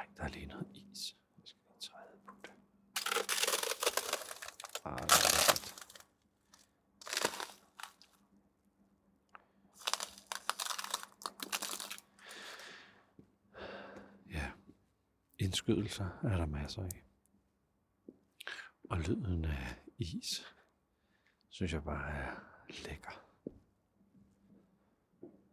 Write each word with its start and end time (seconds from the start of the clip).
Nej, 0.00 0.08
der 0.16 0.24
er 0.24 0.28
lige 0.28 0.46
noget 0.46 0.66
is. 0.74 1.16
Jeg 1.38 1.44
skal 1.44 1.60
lige 1.68 1.80
træde 1.80 2.18
på 2.26 2.34
det. 2.42 2.50
Ah, 4.84 4.98
det 4.98 5.12
er 5.12 5.46
godt. 5.46 5.74
Ja, 14.30 14.50
indskydelser 15.38 16.08
er 16.22 16.36
der 16.36 16.46
masser 16.46 16.82
af. 16.82 17.04
Og 18.90 18.98
lyden 18.98 19.44
af 19.44 19.76
is, 19.98 20.46
synes 21.48 21.72
jeg 21.72 21.84
bare 21.84 22.10
er 22.10 22.36
lækker. 22.68 23.24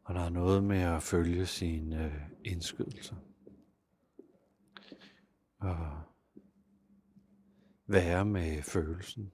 Og 0.03 0.15
der 0.15 0.21
er 0.21 0.29
noget 0.29 0.63
med 0.63 0.79
at 0.79 1.03
følge 1.03 1.45
sine 1.45 2.05
øh, 2.05 2.21
indskydelser. 2.45 3.15
Og 5.57 6.01
være 7.87 8.25
med 8.25 8.61
følelsen, 8.61 9.31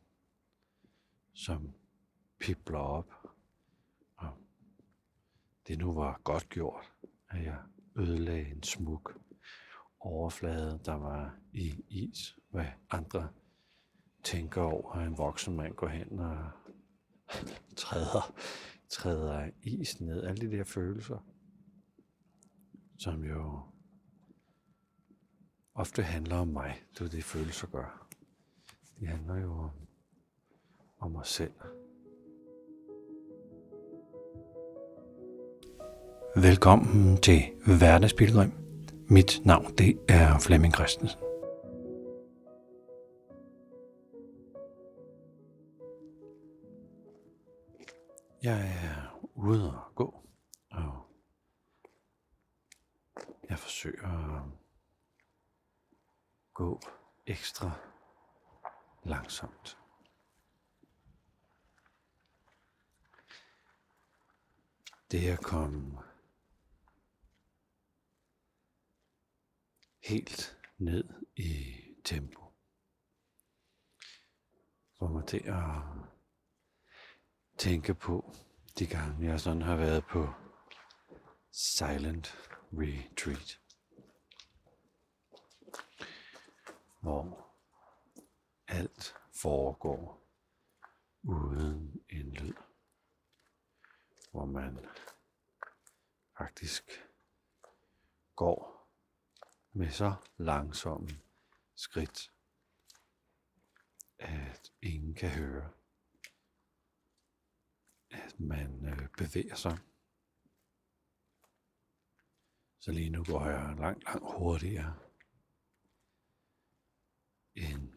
som 1.34 1.74
pipler 2.40 2.80
op. 2.80 3.14
Og 4.16 4.38
det 5.68 5.78
nu 5.78 5.94
var 5.94 6.22
godt 6.24 6.50
gjort, 6.50 6.94
at 7.30 7.44
jeg 7.44 7.58
ødelagde 7.96 8.52
en 8.52 8.64
smuk 8.64 9.20
overflade, 10.00 10.80
der 10.86 10.94
var 10.94 11.38
i 11.54 11.86
is, 11.90 12.40
hvad 12.50 12.66
andre 12.90 13.30
tænker 14.24 14.62
over, 14.62 14.92
at 14.92 15.08
en 15.08 15.18
voksen 15.18 15.56
mand 15.56 15.76
går 15.76 15.88
hen 15.88 16.20
og 16.20 16.52
træder, 17.78 18.34
træder 18.90 19.50
is 19.62 20.02
ned. 20.02 20.24
Alle 20.24 20.50
de 20.50 20.58
der 20.58 20.64
følelser, 20.64 21.26
som 22.98 23.24
jo 23.24 23.73
ofte 25.76 26.04
handler 26.04 26.36
om 26.36 26.48
mig. 26.48 26.84
Det 26.94 27.02
er 27.02 27.10
det, 27.10 27.24
følelser 27.24 27.68
gør. 27.68 28.08
Det 29.00 29.08
handler 29.08 29.42
jo 29.42 29.52
om, 29.52 29.72
om 31.00 31.12
mig 31.12 31.26
selv. 31.26 31.54
Velkommen 36.36 37.18
til 37.18 37.42
Hverdagsbilledrøm. 37.66 38.52
Mit 39.10 39.42
navn 39.46 39.78
det 39.78 40.00
er 40.10 40.40
Flemming 40.40 40.74
Christensen. 40.74 41.20
Jeg 48.44 48.60
er 48.62 49.20
ude 49.36 49.74
og 49.74 49.96
gå, 49.96 50.16
og 50.72 50.94
jeg 53.50 53.60
forsøger 53.60 54.08
at 54.08 54.63
gå 56.54 56.82
ekstra 57.26 57.72
langsomt. 59.04 59.78
Det 65.12 65.30
at 65.30 65.44
komme 65.44 66.00
helt 70.04 70.58
ned 70.78 71.04
i 71.36 71.76
tempo. 72.04 72.42
Får 75.00 75.08
mig 75.08 75.28
til 75.28 75.44
at 75.46 75.64
tænke 77.58 77.94
på 77.94 78.34
de 78.80 78.88
gange, 78.88 79.28
jeg 79.28 79.40
sådan 79.40 79.62
har 79.62 79.76
været 79.76 80.06
på 80.06 80.34
silent 81.52 82.38
retreat. 82.74 83.63
Hvor 87.04 87.54
alt 88.68 89.16
foregår 89.32 90.24
uden 91.24 92.06
en 92.10 92.32
lyd. 92.32 92.54
Hvor 94.32 94.46
man 94.46 94.86
faktisk 96.38 96.92
går 98.36 98.90
med 99.72 99.90
så 99.92 100.16
langsomme 100.38 101.10
skridt, 101.76 102.32
at 104.20 104.72
ingen 104.82 105.14
kan 105.16 105.30
høre, 105.30 105.72
at 108.10 108.40
man 108.40 108.86
øh, 108.86 109.10
bevæger 109.18 109.56
sig. 109.56 109.78
Så 112.80 112.92
lige 112.92 113.10
nu 113.10 113.24
går 113.24 113.46
jeg 113.46 113.76
langt, 113.76 114.04
langt 114.04 114.38
hurtigere 114.38 115.00
end 117.56 117.94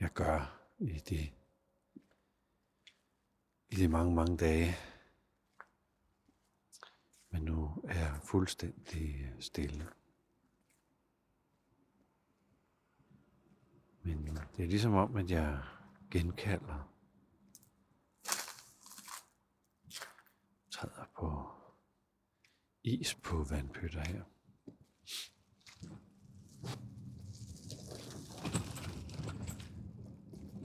jeg 0.00 0.12
gør 0.12 0.60
i 0.78 0.98
de, 0.98 1.32
i 3.68 3.74
de 3.74 3.88
mange, 3.88 4.14
mange 4.14 4.36
dage. 4.36 4.74
Men 7.30 7.42
nu 7.42 7.84
er 7.88 7.98
jeg 7.98 8.20
fuldstændig 8.22 9.34
stille. 9.40 9.92
Men 14.02 14.26
det 14.56 14.64
er 14.64 14.68
ligesom 14.68 14.94
om, 14.94 15.16
at 15.16 15.30
jeg 15.30 15.62
genkalder, 16.10 16.92
træder 20.70 21.06
på 21.14 21.52
is 22.84 23.14
på 23.14 23.44
vandpytter 23.44 24.00
her. 24.00 24.22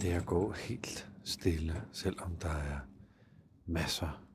Det 0.02 0.14
at 0.14 0.26
gå 0.26 0.52
helt 0.52 1.12
stille, 1.24 1.88
selvom 1.92 2.36
der 2.36 2.50
er 2.50 2.80
masser 3.66 4.26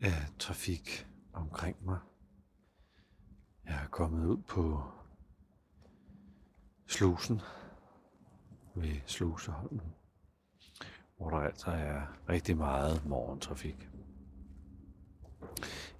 af 0.00 0.28
trafik 0.38 1.06
omkring 1.32 1.84
mig. 1.84 1.98
Jeg 3.64 3.74
er 3.84 3.88
kommet 3.88 4.26
ud 4.26 4.36
på 4.36 4.82
slusen 6.86 7.40
ved 8.74 9.00
Sluseholmen, 9.06 9.94
hvor 11.16 11.30
der 11.30 11.36
altså 11.36 11.70
er 11.70 12.28
rigtig 12.28 12.56
meget 12.56 13.06
morgentrafik 13.06 13.88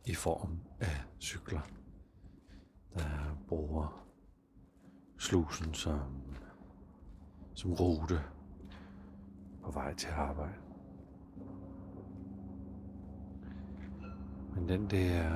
i 0.04 0.14
form 0.14 0.60
af 0.80 1.04
cykler, 1.20 1.60
der 2.94 3.36
bruger 3.48 4.06
slusen 5.18 5.74
som, 5.74 6.22
som 7.54 7.72
rute 7.72 8.33
på 9.64 9.70
vej 9.70 9.94
til 9.94 10.08
arbejde. 10.16 10.54
Men 14.54 14.68
den 14.68 14.90
der 14.90 15.30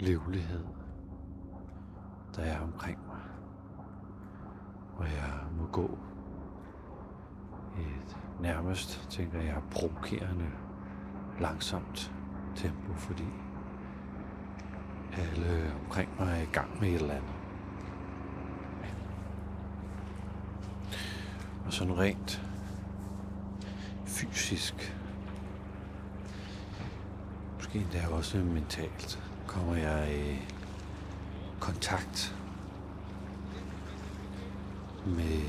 livlighed, 0.00 0.64
der 2.36 2.42
er 2.42 2.60
omkring 2.60 2.98
mig, 3.06 3.22
hvor 4.96 5.04
jeg 5.04 5.32
må 5.58 5.66
gå 5.66 5.98
et 7.78 8.16
nærmest, 8.40 9.10
tænker 9.10 9.40
jeg, 9.40 9.62
provokerende, 9.70 10.50
langsomt 11.40 12.12
tempo, 12.56 12.92
fordi 12.92 13.28
alle 15.12 15.72
omkring 15.84 16.10
mig 16.18 16.38
er 16.38 16.42
i 16.42 16.52
gang 16.52 16.80
med 16.80 16.88
et 16.88 16.94
eller 16.94 17.14
andet. 17.14 17.34
Og 21.66 21.72
sådan 21.72 21.98
rent 21.98 22.53
fysisk, 24.14 24.96
måske 27.54 27.78
endda 27.78 28.06
også 28.08 28.38
mentalt, 28.38 29.22
kommer 29.46 29.76
jeg 29.76 30.16
i 30.16 30.38
kontakt 31.60 32.36
med 35.06 35.40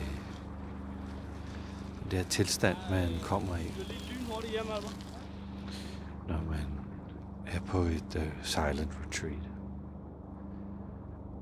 den 2.03 2.12
der 2.12 2.23
tilstand, 2.23 2.77
man 2.89 3.09
kommer 3.21 3.57
i, 3.57 3.73
når 6.27 6.41
man 6.50 6.67
er 7.47 7.59
på 7.59 7.77
et 7.81 8.15
uh, 8.15 8.44
silent 8.44 8.91
retreat. 9.06 9.50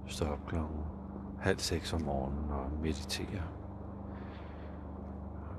Står 0.08 0.26
op 0.26 0.48
klokken 0.48 0.78
halv 1.40 1.60
seks 1.60 1.94
om 1.94 2.02
morgenen 2.02 2.52
og 2.52 2.72
mediterer 2.82 3.63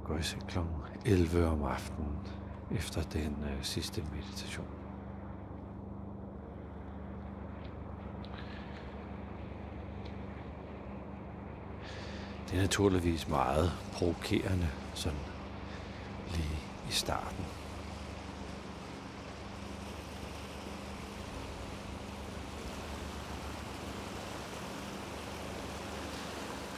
går 0.04 0.18
i 0.18 0.22
seng 0.22 0.46
kl. 0.48 0.58
11 1.06 1.46
om 1.46 1.62
aftenen 1.62 2.18
efter 2.70 3.02
den 3.02 3.36
øh, 3.44 3.62
sidste 3.62 4.04
meditation. 4.14 4.66
Det 12.50 12.58
er 12.58 12.62
naturligvis 12.62 13.28
meget 13.28 13.72
provokerende, 13.92 14.68
sådan 14.94 15.18
lige 16.30 16.58
i 16.88 16.92
starten. 16.92 17.44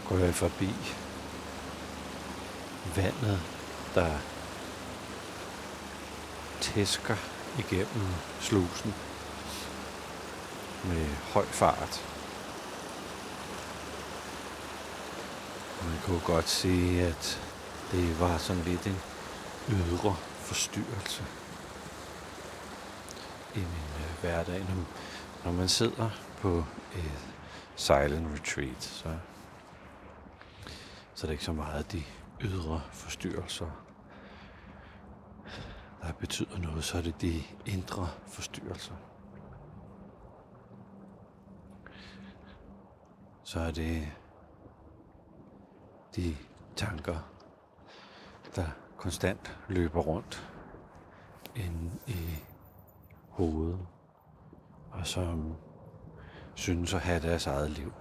går 0.09 0.17
jeg 0.17 0.35
forbi 0.35 0.71
vandet, 2.97 3.41
der 3.95 4.19
tæsker 6.61 7.17
igennem 7.59 8.09
slusen 8.41 8.95
med 10.85 11.07
høj 11.33 11.45
fart. 11.45 12.03
Man 15.83 15.99
kunne 16.05 16.21
godt 16.21 16.49
se, 16.49 17.01
at 17.01 17.41
det 17.93 18.21
var 18.21 18.39
sådan 18.39 18.63
lidt 18.63 18.87
en 18.87 19.01
ydre 19.69 20.17
forstyrrelse 20.39 21.25
i 23.55 23.59
min 23.59 23.91
øh, 23.99 24.21
hverdag. 24.21 24.59
Når, 24.59 24.85
når 25.45 25.53
man 25.53 25.69
sidder 25.69 26.11
på 26.41 26.65
et 26.95 27.11
silent 27.77 28.27
retreat, 28.35 28.83
så, 28.83 29.17
så 31.15 31.27
er 31.27 31.27
det 31.27 31.33
ikke 31.33 31.45
så 31.45 31.53
meget 31.53 31.93
de 31.93 32.03
ydre 32.41 32.83
forstyrrelser, 32.93 33.71
der 36.03 36.13
betyder 36.13 36.59
noget, 36.59 36.85
så 36.85 36.99
er 36.99 37.03
det 37.03 37.21
de 37.21 37.43
indre 37.67 38.09
forstyrrelser. 38.27 38.95
Så 43.43 43.61
er 43.61 43.71
det 43.71 44.13
de 46.17 46.37
tanker, 46.77 47.17
der 48.57 48.67
konstant 48.97 49.59
løber 49.69 50.01
rundt 50.01 50.53
ind 51.55 51.91
i 52.07 52.45
hovedet, 53.31 53.87
og 54.91 55.07
som 55.07 55.57
synes 56.55 56.95
at 56.95 57.01
have 57.01 57.21
deres 57.21 57.47
eget 57.47 57.71
liv. 57.71 57.93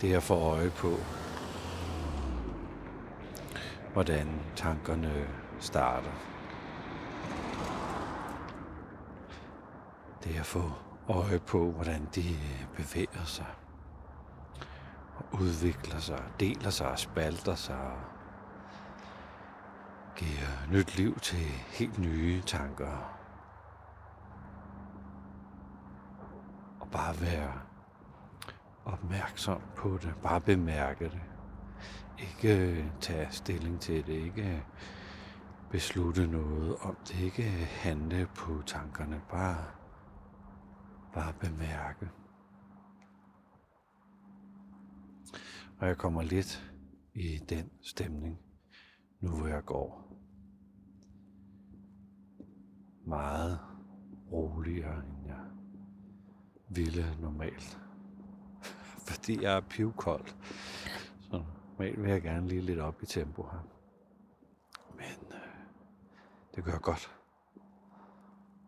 Det 0.00 0.14
at 0.14 0.22
få 0.22 0.34
øje 0.34 0.70
på, 0.70 0.90
hvordan 3.92 4.40
tankerne 4.56 5.26
starter. 5.58 6.12
Det 10.24 10.36
at 10.38 10.46
få 10.46 10.72
øje 11.08 11.38
på, 11.38 11.70
hvordan 11.70 12.08
de 12.14 12.24
bevæger 12.76 13.24
sig 13.24 13.46
og 15.16 15.40
udvikler 15.40 15.98
sig, 15.98 16.22
deler 16.40 16.70
sig 16.70 16.88
og 16.88 16.98
spalter 16.98 17.54
sig 17.54 17.80
og 17.80 17.98
giver 20.16 20.68
nyt 20.70 20.96
liv 20.96 21.18
til 21.20 21.46
helt 21.78 21.98
nye 21.98 22.42
tanker. 22.42 23.16
Og 26.80 26.88
bare 26.90 27.20
være 27.20 27.65
opmærksom 28.86 29.60
på 29.76 29.98
det, 30.02 30.14
bare 30.22 30.40
bemærke 30.40 31.04
det. 31.04 31.22
Ikke 32.18 32.70
øh, 32.70 32.84
tage 33.00 33.28
stilling 33.30 33.80
til 33.80 34.06
det, 34.06 34.12
ikke 34.12 34.42
øh, 34.42 34.60
beslutte 35.70 36.26
noget 36.26 36.76
om 36.76 36.96
det, 37.08 37.20
ikke 37.20 37.42
øh, 37.42 37.66
handle 37.68 38.28
på 38.36 38.62
tankerne, 38.66 39.22
bare, 39.30 39.64
bare 41.14 41.32
bemærke. 41.40 42.10
Og 45.78 45.86
jeg 45.86 45.96
kommer 45.98 46.22
lidt 46.22 46.72
i 47.14 47.38
den 47.48 47.70
stemning, 47.82 48.38
nu 49.20 49.30
hvor 49.30 49.46
jeg 49.46 49.64
går. 49.64 50.12
Meget 53.06 53.58
roligere, 54.32 54.98
end 54.98 55.26
jeg 55.26 55.44
ville 56.68 57.16
normalt. 57.20 57.85
Fordi 59.06 59.42
jeg 59.42 59.56
er 59.56 59.60
pivkold. 59.60 60.26
Så 61.20 61.44
normalt 61.78 62.02
vil 62.02 62.10
jeg 62.10 62.22
gerne 62.22 62.48
lige 62.48 62.60
lidt 62.60 62.78
op 62.78 63.02
i 63.02 63.06
tempo 63.06 63.42
her. 63.42 63.68
Men 64.96 65.32
øh, 65.32 65.38
det 66.54 66.64
gør 66.64 66.78
godt 66.78 67.10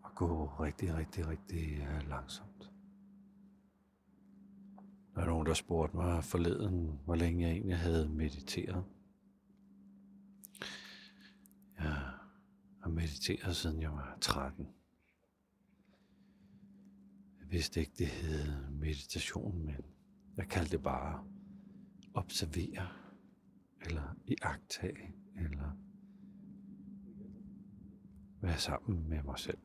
at 0.04 0.14
gå 0.14 0.46
rigtig, 0.46 0.94
rigtig, 0.94 1.28
rigtig 1.28 1.78
øh, 1.78 2.08
langsomt. 2.08 2.70
Der 5.14 5.20
er 5.20 5.26
nogen, 5.26 5.46
der 5.46 5.54
spurgte 5.54 5.96
mig 5.96 6.24
forleden, 6.24 7.00
hvor 7.04 7.14
længe 7.14 7.46
jeg 7.46 7.52
egentlig 7.52 7.78
havde 7.78 8.08
mediteret. 8.08 8.84
Jeg 11.78 11.96
har 12.82 12.88
mediteret 12.88 13.56
siden 13.56 13.82
jeg 13.82 13.92
var 13.92 14.18
13. 14.20 14.68
Jeg 17.40 17.50
vidste 17.50 17.80
ikke, 17.80 17.92
det 17.98 18.06
hed 18.06 18.70
meditation, 18.70 19.64
men 19.66 19.84
jeg 20.38 20.48
kaldte 20.48 20.70
det 20.70 20.82
bare 20.82 21.24
observere, 22.14 22.88
eller 23.80 24.16
iagtage, 24.26 25.14
eller 25.36 25.72
være 28.40 28.58
sammen 28.58 29.08
med 29.08 29.22
mig 29.22 29.38
selv. 29.38 29.58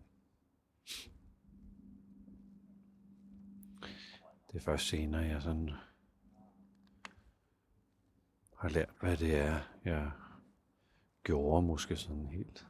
Det 4.48 4.56
er 4.56 4.60
først 4.60 4.88
senere, 4.88 5.22
jeg 5.22 5.42
sådan 5.42 5.70
har 8.58 8.70
lært, 8.70 8.94
hvad 9.00 9.18
det 9.18 9.36
er, 9.36 9.60
jeg 9.86 10.12
gjorde 11.24 11.68
måske 11.68 11.96
sådan 11.96 12.28
helt, 12.28 12.68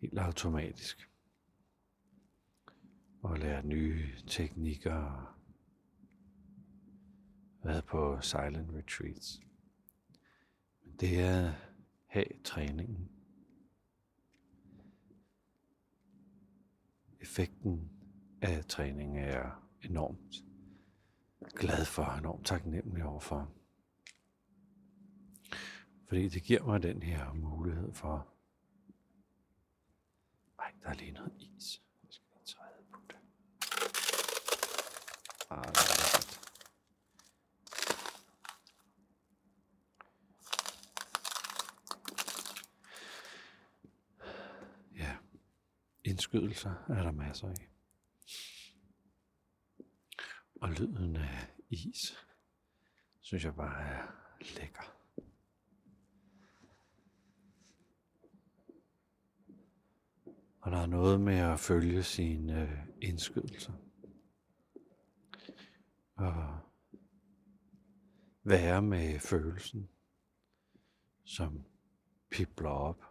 helt 0.00 0.18
automatisk. 0.18 1.10
Og 3.28 3.38
lært 3.38 3.64
nye 3.64 4.16
teknikker 4.26 5.34
været 7.62 7.84
på 7.84 8.20
silent 8.20 8.74
retreats. 8.74 9.40
Men 10.84 10.96
det 10.96 11.20
er 11.20 11.52
have 12.06 12.42
træningen. 12.44 13.10
Effekten 17.20 17.90
af 18.42 18.64
træningen 18.64 19.18
er 19.18 19.70
enormt 19.82 20.44
glad 21.54 21.84
for, 21.84 22.04
enormt 22.04 22.46
taknemmelig 22.46 23.04
overfor. 23.04 23.52
Fordi 26.08 26.28
det 26.28 26.42
giver 26.42 26.64
mig 26.64 26.82
den 26.82 27.02
her 27.02 27.32
mulighed 27.32 27.92
for... 27.92 28.28
Ej, 30.58 30.72
der 30.82 30.88
er 30.88 30.94
lige 30.94 31.12
noget 31.12 31.32
is. 31.38 31.82
Jeg 32.02 32.10
skal 32.10 32.26
lige 32.34 32.44
træde 32.46 32.84
på 32.92 33.00
det. 33.08 33.16
Ah, 35.50 35.64
det 35.64 35.76
er. 35.78 36.18
Ja, 44.96 45.16
indskydelser 46.04 46.74
er 46.88 47.02
der 47.02 47.12
masser 47.12 47.48
af. 47.48 47.68
Og 50.60 50.70
lyden 50.70 51.16
af 51.16 51.46
is, 51.70 52.18
synes 53.20 53.44
jeg 53.44 53.54
bare 53.54 53.82
er 53.82 54.02
lækker. 54.40 54.94
Og 60.60 60.70
der 60.70 60.78
er 60.78 60.86
noget 60.86 61.20
med 61.20 61.36
at 61.36 61.60
følge 61.60 62.02
sine 62.02 62.62
øh, 62.62 62.78
indskydelser. 63.02 63.72
Og 66.18 66.58
være 68.44 68.82
med 68.82 69.18
følelsen, 69.18 69.88
som 71.24 71.64
pipler 72.30 72.70
op. 72.70 73.04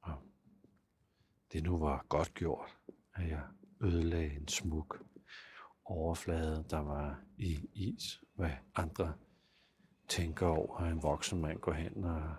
Og 0.00 0.14
det 1.52 1.62
nu 1.62 1.78
var 1.78 2.06
godt 2.08 2.34
gjort, 2.34 2.78
at 3.14 3.28
jeg 3.28 3.42
ødelagde 3.80 4.36
en 4.36 4.48
smuk 4.48 5.02
overflade, 5.84 6.64
der 6.70 6.78
var 6.78 7.20
i 7.38 7.68
is, 7.74 8.24
hvad 8.34 8.52
andre 8.74 9.14
tænker 10.08 10.46
over, 10.46 10.76
at 10.76 10.92
en 10.92 11.02
voksen 11.02 11.40
mand 11.40 11.60
går 11.60 11.72
hen 11.72 12.04
og 12.04 12.36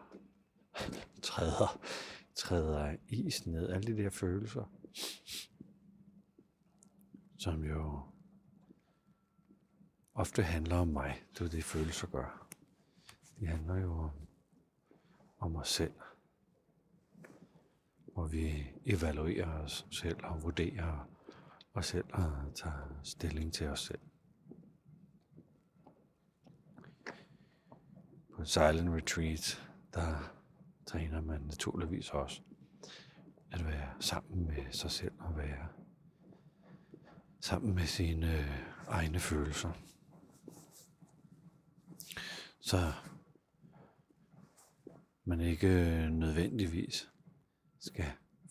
træder, 1.23 1.79
træder 2.35 2.95
is 3.07 3.47
ned. 3.47 3.69
Alle 3.69 3.95
de 3.95 4.03
der 4.03 4.09
følelser, 4.09 4.71
som 7.37 7.63
jo 7.63 8.12
ofte 10.13 10.43
handler 10.43 10.75
om 10.75 10.87
mig. 10.87 11.23
Det 11.33 11.41
er 11.41 11.49
det, 11.49 11.63
følelser 11.63 12.07
gør. 12.07 12.47
Det 13.39 13.47
handler 13.47 13.75
jo 13.75 13.93
om, 13.93 14.11
om 15.39 15.55
os 15.55 15.69
selv. 15.69 15.93
Hvor 18.13 18.27
vi 18.27 18.65
evaluerer 18.85 19.49
os 19.49 19.87
selv 19.91 20.17
og 20.23 20.43
vurderer 20.43 21.09
os 21.73 21.85
selv 21.85 22.05
og 22.13 22.55
tager 22.55 22.99
stilling 23.03 23.53
til 23.53 23.67
os 23.67 23.79
selv. 23.79 23.99
På 28.35 28.45
silent 28.45 28.89
retreat, 28.89 29.69
der 29.93 30.33
træner 30.85 31.21
man 31.21 31.41
naturligvis 31.41 32.09
også 32.09 32.41
at 33.51 33.65
være 33.65 33.89
sammen 33.99 34.45
med 34.47 34.71
sig 34.71 34.91
selv 34.91 35.13
og 35.19 35.37
være 35.37 35.67
sammen 37.39 37.75
med 37.75 37.85
sine 37.85 38.39
øh, 38.39 38.59
egne 38.87 39.19
følelser. 39.19 39.71
Så 42.65 42.77
man 45.23 45.41
ikke 45.41 45.67
nødvendigvis 46.09 47.09
skal 47.79 48.05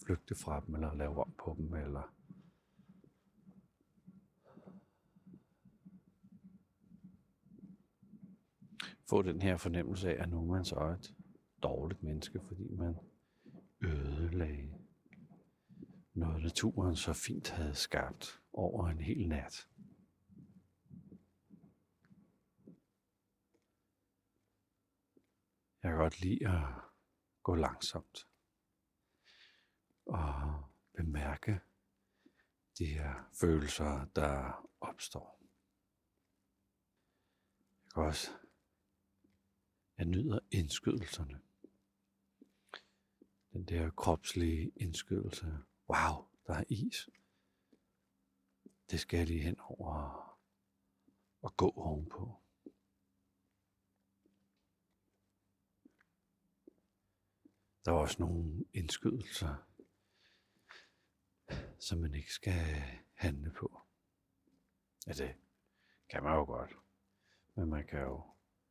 flygte 0.06 0.34
fra 0.34 0.62
dem, 0.66 0.74
eller 0.74 0.94
lave 0.94 1.20
om 1.20 1.34
på 1.38 1.54
dem, 1.58 1.74
eller 1.74 2.14
få 9.10 9.22
den 9.22 9.42
her 9.42 9.56
fornemmelse 9.56 10.14
af, 10.14 10.22
at 10.22 10.30
nu 10.30 10.38
er 10.38 10.46
man 10.46 10.64
så 10.64 10.96
et 11.00 11.14
dårligt 11.62 12.02
menneske, 12.02 12.40
fordi 12.40 12.74
man 12.74 12.96
ødelagde 13.80 14.74
noget 16.14 16.42
naturen 16.42 16.96
så 16.96 17.12
fint 17.12 17.50
havde 17.50 17.74
skabt 17.74 18.40
over 18.52 18.88
en 18.88 19.00
hel 19.00 19.28
nat. 19.28 19.68
Jeg 25.82 25.90
kan 25.90 25.98
godt 25.98 26.20
lide 26.20 26.48
at 26.48 26.64
gå 27.42 27.54
langsomt 27.54 28.28
og 30.06 30.64
bemærke 30.96 31.60
de 32.78 32.86
her 32.86 33.30
følelser, 33.40 34.04
der 34.04 34.68
opstår. 34.80 35.42
Jeg 37.84 37.92
kan 37.94 38.02
også 38.02 38.30
jeg 39.98 40.06
nyder 40.06 40.38
indskydelserne. 40.50 41.40
Den 43.52 43.64
der 43.64 43.90
kropslige 43.90 44.72
indskydelse. 44.76 45.46
Wow, 45.88 46.28
der 46.46 46.54
er 46.54 46.64
is. 46.68 47.08
Det 48.90 49.00
skal 49.00 49.16
jeg 49.18 49.26
lige 49.26 49.42
hen 49.42 49.60
over 49.60 50.38
og 51.42 51.56
gå 51.56 51.70
ovenpå. 51.70 52.41
Der 57.84 57.92
er 57.92 57.96
også 57.96 58.16
nogle 58.18 58.64
indskydelser, 58.72 59.54
som 61.78 61.98
man 61.98 62.14
ikke 62.14 62.32
skal 62.32 62.82
handle 63.14 63.50
på. 63.50 63.80
Ja, 65.06 65.12
det 65.12 65.36
kan 66.08 66.22
man 66.22 66.32
jo 66.32 66.44
godt. 66.44 66.76
Men 67.54 67.68
man 67.68 67.86
kan 67.86 68.00
jo 68.00 68.22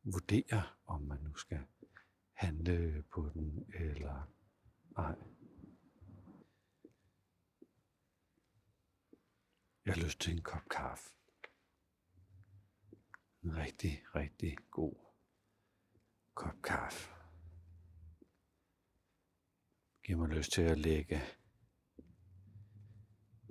vurdere, 0.02 0.62
om 0.84 1.02
man 1.02 1.18
nu 1.20 1.34
skal 1.34 1.66
handle 2.32 3.02
på 3.02 3.30
den 3.34 3.72
eller 3.74 4.32
ej. 4.96 5.14
Jeg 9.84 9.94
har 9.94 10.02
lyst 10.02 10.20
til 10.20 10.32
en 10.32 10.42
kop 10.42 10.68
kaffe. 10.70 11.10
En 13.42 13.56
rigtig, 13.56 14.04
rigtig 14.14 14.58
god 14.70 14.94
kop 16.34 16.62
kaffe. 16.62 17.21
Giver 20.04 20.18
mig 20.18 20.28
lyst 20.28 20.52
til 20.52 20.62
at 20.62 20.78
lægge 20.78 21.20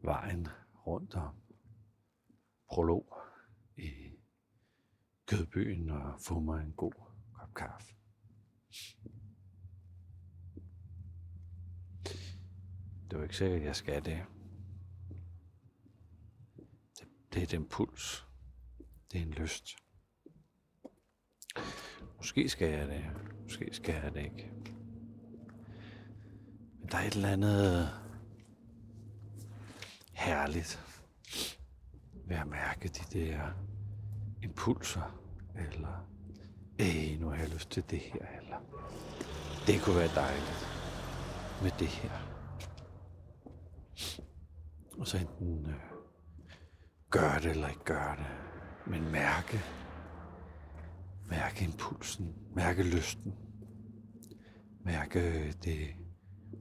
vejen 0.03 0.47
rundt 0.87 1.15
om 1.15 1.35
prolog 2.69 3.17
i 3.77 3.91
Kødbyen 5.25 5.89
og 5.89 6.19
få 6.27 6.39
mig 6.39 6.63
en 6.63 6.73
god 6.73 6.93
kop 7.33 7.53
kaffe. 7.53 7.95
Det 13.09 13.19
er 13.19 13.23
ikke 13.23 13.37
sikkert, 13.37 13.59
at 13.59 13.65
jeg 13.65 13.75
skal 13.75 14.05
det. 14.05 14.25
det. 16.99 17.07
Det 17.33 17.43
er 17.43 17.47
den 17.47 17.67
puls. 17.67 18.27
Det 19.11 19.17
er 19.21 19.25
en 19.25 19.31
lyst. 19.31 19.75
Måske 22.17 22.49
skal 22.49 22.69
jeg 22.69 22.87
det. 22.87 23.05
Måske 23.43 23.69
skal 23.73 23.93
jeg 23.93 24.13
det 24.13 24.23
ikke. 24.23 24.80
Der 26.91 26.97
er 26.97 27.07
et 27.07 27.13
eller 27.13 27.29
andet 27.29 27.89
herligt 30.13 30.85
ved 32.27 32.35
at 32.35 32.47
mærke 32.47 32.87
de 32.87 33.19
der 33.19 33.39
impulser, 34.43 35.21
eller 35.55 36.07
Ej, 36.79 37.17
nu 37.19 37.29
har 37.29 37.35
jeg 37.35 37.49
lyst 37.49 37.69
til 37.69 37.83
det 37.89 37.99
her, 37.99 38.25
eller 38.41 38.57
det 39.67 39.81
kunne 39.81 39.95
være 39.95 40.15
dejligt 40.15 40.67
med 41.61 41.71
det 41.79 41.87
her. 41.87 42.11
Og 44.97 45.07
så 45.07 45.17
enten 45.17 45.65
øh, 45.65 45.75
gør 47.09 47.37
det 47.37 47.51
eller 47.51 47.67
ikke 47.67 47.83
gør 47.83 48.15
det, 48.15 48.25
men 48.87 49.11
mærke, 49.11 49.59
mærke 51.29 51.63
impulsen, 51.65 52.35
mærke 52.55 52.83
lysten, 52.83 53.35
mærke 54.83 55.51
det 55.51 56.00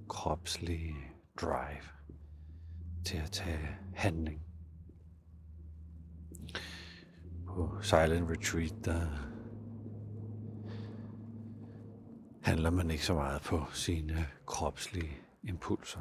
kropslige 0.09 0.97
drive 1.41 1.83
til 3.05 3.17
at 3.17 3.31
tage 3.31 3.77
handling 3.95 4.43
på 7.47 7.79
Silent 7.83 8.31
Retreat, 8.31 8.75
der 8.85 9.31
handler 12.43 12.71
man 12.71 12.91
ikke 12.91 13.05
så 13.05 13.15
meget 13.15 13.43
på 13.43 13.65
sine 13.73 14.27
kropslige 14.47 15.19
impulser. 15.43 16.01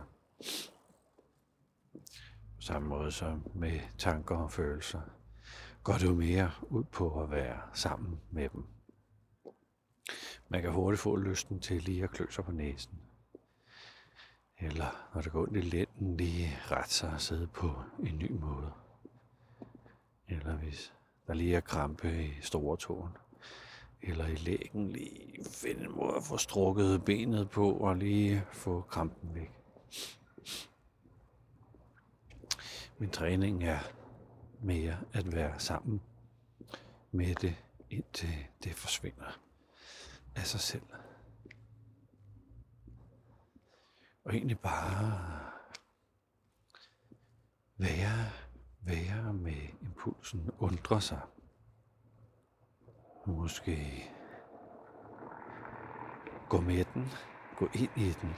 På 2.56 2.62
samme 2.62 2.88
måde 2.90 3.12
som 3.12 3.52
med 3.56 3.80
tanker 3.98 4.36
og 4.36 4.52
følelser, 4.52 5.02
går 5.84 5.94
det 5.94 6.06
jo 6.06 6.14
mere 6.14 6.52
ud 6.62 6.84
på 6.84 7.24
at 7.24 7.32
være 7.32 7.62
sammen 7.74 8.20
med 8.32 8.50
dem. 8.50 8.66
Man 10.50 10.62
kan 10.62 10.72
hurtigt 10.72 11.02
få 11.02 11.16
lysten 11.16 11.60
til 11.60 11.82
lige 11.82 12.04
at 12.04 12.12
klø 12.12 12.26
sig 12.30 12.46
på 12.46 12.52
næsen. 12.52 13.00
Eller 14.60 15.10
når 15.14 15.22
det 15.22 15.32
går 15.32 15.42
ondt 15.42 15.58
i 15.58 15.62
lænden, 15.62 16.18
lige 16.18 16.58
ret 16.72 16.90
sig 16.90 17.10
og 17.14 17.22
sidde 17.22 17.48
på 17.48 17.74
en 18.00 18.18
ny 18.18 18.32
måde. 18.32 18.72
Eller 20.28 20.56
hvis 20.56 20.94
der 21.28 21.34
lige 21.34 21.56
er 21.56 21.60
krampe 21.60 22.26
i 22.26 22.42
store 22.42 22.78
tåen. 22.78 23.18
Eller 24.02 24.28
i 24.28 24.36
lægen 24.36 24.90
lige 24.90 25.46
finde 25.46 25.82
en 25.82 25.96
måde 25.96 26.16
at 26.16 26.24
få 26.24 26.38
strukket 26.38 27.06
benet 27.06 27.50
på 27.50 27.72
og 27.72 27.96
lige 27.96 28.44
få 28.52 28.82
krampen 28.82 29.36
væk. 29.36 29.52
Min 32.98 33.10
træning 33.10 33.64
er 33.64 33.80
mere 34.62 34.98
at 35.14 35.36
være 35.36 35.60
sammen 35.60 36.02
med 37.12 37.36
det, 37.36 37.56
indtil 37.90 38.48
det 38.64 38.76
forsvinder 38.76 39.40
af 40.36 40.46
sig 40.46 40.60
selv. 40.60 40.84
Og 44.30 44.36
egentlig 44.36 44.60
bare 44.60 45.40
være 47.78 48.32
være 48.82 49.34
med 49.34 49.68
impulsen, 49.82 50.52
undre 50.60 51.02
sig. 51.02 51.22
Måske 53.26 54.04
gå 56.50 56.62
med 56.62 56.86
den, 56.94 57.06
gå 57.58 57.68
ind 57.74 57.90
i 57.98 58.12
den, 58.22 58.36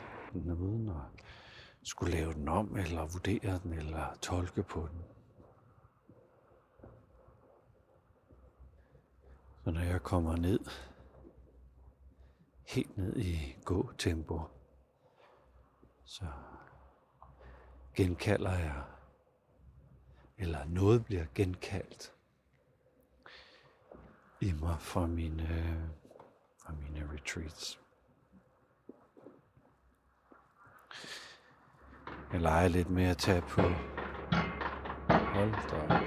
uden 0.51 0.89
at 0.89 1.25
skulle 1.83 2.11
lave 2.11 2.33
den 2.33 2.47
om, 2.47 2.77
eller 2.77 3.07
vurdere 3.07 3.59
den, 3.63 3.73
eller 3.73 4.15
tolke 4.21 4.63
på 4.63 4.87
den. 4.91 5.01
Så 9.63 9.71
når 9.71 9.81
jeg 9.81 10.03
kommer 10.03 10.35
ned, 10.35 10.59
helt 12.67 12.97
ned 12.97 13.17
i 13.17 13.55
gå-tempo, 13.65 14.41
så 16.11 16.25
genkalder 17.95 18.51
jeg 18.51 18.83
eller 20.37 20.65
noget 20.65 21.05
bliver 21.05 21.25
genkaldt 21.35 22.13
i 24.41 24.51
mig 24.51 24.77
fra 24.79 25.07
mine, 25.07 25.47
fra 26.57 26.73
mine 26.73 27.09
retreats. 27.13 27.79
Jeg 32.33 32.41
leger 32.41 32.67
lidt 32.67 32.89
med 32.89 33.05
at 33.05 33.17
tage 33.17 33.41
på 33.41 33.61
hold 35.09 35.69
da 35.69 36.01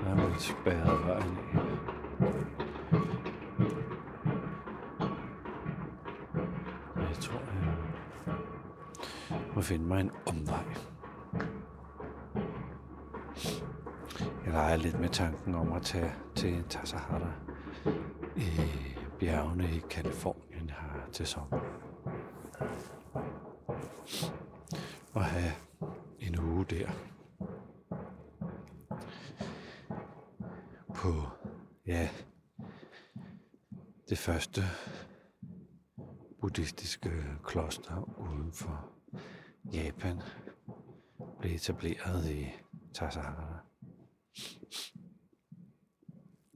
Jeg 0.00 0.34
er 0.34 0.38
spærret 0.38 1.06
vejen 1.06 1.41
og 9.62 9.66
finde 9.66 9.84
mig 9.84 10.00
en 10.00 10.10
omvej. 10.26 10.64
Jeg 14.44 14.52
leger 14.52 14.76
lidt 14.76 15.00
med 15.00 15.08
tanken 15.08 15.54
om 15.54 15.72
at 15.72 15.82
tage 15.82 16.12
til 16.34 16.64
Tassahara. 16.68 17.32
i 18.36 18.50
bjergene 19.18 19.76
i 19.76 19.80
Kalifornien 19.90 20.70
har 20.70 21.08
til 21.12 21.26
sommer. 21.26 21.60
Og 25.12 25.24
have 25.24 25.52
en 26.18 26.40
uge 26.40 26.64
der. 26.64 26.90
På, 30.94 31.12
ja, 31.86 32.08
det 34.08 34.18
første 34.18 34.62
buddhistiske 36.40 37.10
kloster 37.44 38.08
uden 38.18 38.52
for 38.52 38.91
Japan 39.72 40.20
blev 41.38 41.54
etableret 41.54 42.30
i 42.30 42.46
Tassajara. 42.94 43.58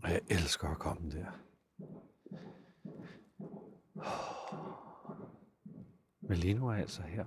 Og 0.02 0.10
jeg 0.10 0.20
elsker 0.30 0.68
at 0.68 0.78
komme 0.78 1.10
der. 1.10 1.30
Men 6.20 6.36
lige 6.36 6.54
nu 6.54 6.68
er 6.68 6.72
jeg 6.72 6.80
altså 6.80 7.02
her. 7.02 7.26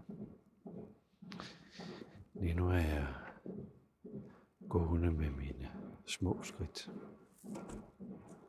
Lige 2.33 2.53
nu 2.53 2.69
er 2.69 2.73
jeg 2.73 3.07
gående 4.69 5.11
med 5.11 5.29
mine 5.29 5.71
små 6.05 6.43
skridt. 6.43 6.89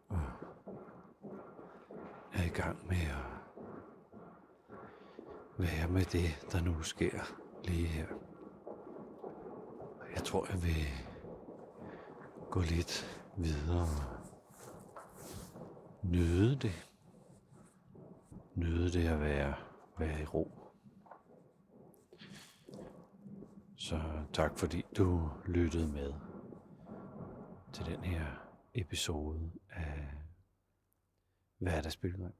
Og 0.08 0.22
er 2.32 2.44
i 2.44 2.48
gang 2.48 2.86
med 2.86 2.96
at 2.96 3.39
være 5.60 5.88
med 5.88 6.04
det, 6.04 6.46
der 6.52 6.60
nu 6.60 6.82
sker 6.82 7.20
lige 7.64 7.86
her. 7.86 8.06
Jeg 10.14 10.24
tror, 10.24 10.46
jeg 10.46 10.62
vil 10.62 10.86
gå 12.50 12.60
lidt 12.60 13.22
videre 13.36 14.20
nyde 16.02 16.56
det. 16.56 16.88
Nyde 18.54 18.92
det 18.92 19.08
at 19.08 19.20
være, 19.20 19.54
være 19.98 20.22
i 20.22 20.24
ro. 20.24 20.72
Så 23.76 24.00
tak 24.32 24.58
fordi 24.58 24.84
du 24.96 25.30
lyttede 25.46 25.92
med 25.92 26.12
til 27.72 27.86
den 27.86 28.04
her 28.04 28.26
episode 28.74 29.50
af 29.70 30.08
Hverdagsbygning. 31.58 32.34